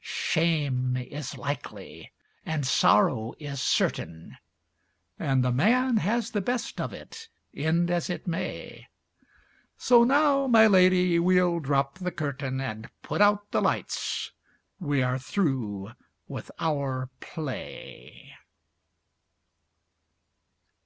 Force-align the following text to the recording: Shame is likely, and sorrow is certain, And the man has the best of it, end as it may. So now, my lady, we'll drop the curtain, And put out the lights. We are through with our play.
Shame 0.00 0.96
is 0.96 1.36
likely, 1.36 2.12
and 2.46 2.66
sorrow 2.66 3.34
is 3.38 3.60
certain, 3.60 4.38
And 5.18 5.44
the 5.44 5.52
man 5.52 5.98
has 5.98 6.30
the 6.30 6.40
best 6.40 6.80
of 6.80 6.94
it, 6.94 7.28
end 7.54 7.90
as 7.90 8.08
it 8.08 8.26
may. 8.26 8.86
So 9.76 10.02
now, 10.02 10.46
my 10.46 10.66
lady, 10.66 11.18
we'll 11.18 11.60
drop 11.60 11.98
the 11.98 12.10
curtain, 12.10 12.58
And 12.58 12.88
put 13.02 13.20
out 13.20 13.50
the 13.50 13.60
lights. 13.60 14.32
We 14.80 15.02
are 15.02 15.18
through 15.18 15.92
with 16.26 16.50
our 16.58 17.10
play. 17.20 18.32